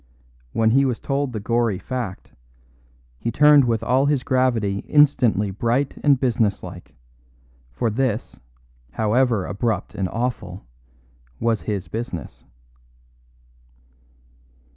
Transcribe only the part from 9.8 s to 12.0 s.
and awful, was his